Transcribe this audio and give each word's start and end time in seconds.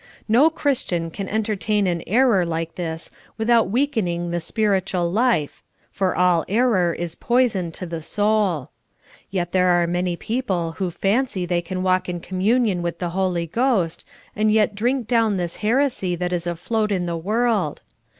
No 0.27 0.49
Christian 0.49 1.11
can 1.11 1.29
entertain 1.29 1.85
an 1.85 2.01
error 2.07 2.43
like 2.43 2.73
this 2.73 3.11
with 3.37 3.51
out 3.51 3.69
weakening 3.69 4.31
the 4.31 4.39
spiritual 4.39 5.11
life, 5.11 5.61
for 5.91 6.15
all 6.15 6.43
error 6.47 6.91
is 6.91 7.13
poison 7.13 7.71
to 7.73 7.85
the 7.85 8.01
soul. 8.01 8.71
Yet 9.29 9.51
there 9.51 9.67
are 9.67 9.85
many 9.85 10.15
people 10.15 10.71
who 10.79 10.89
fancy 10.89 11.45
the}' 11.45 11.61
can 11.61 11.83
walk 11.83 12.09
in 12.09 12.19
communion 12.19 12.81
with 12.81 12.97
the 12.97 13.09
Holy 13.11 13.45
Ghost, 13.45 14.03
and 14.35 14.51
yet 14.51 14.73
drink 14.73 15.05
down 15.07 15.37
this 15.37 15.57
heresy 15.57 16.15
that 16.15 16.33
is 16.33 16.47
afloat 16.47 16.91
in 16.91 17.05
the 17.05 17.15
world. 17.15 17.83